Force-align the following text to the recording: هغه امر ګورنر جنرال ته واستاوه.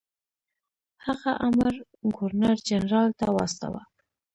هغه 1.05 1.31
امر 1.47 1.73
ګورنر 2.17 2.57
جنرال 2.67 3.09
ته 3.19 3.25
واستاوه. 3.35 3.81